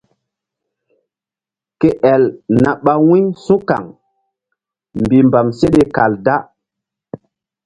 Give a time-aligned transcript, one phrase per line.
[1.79, 2.23] Ke el
[2.61, 3.83] na ɓa wu̧y su̧kaŋ
[5.01, 6.35] mbihmbam seɗe kal da.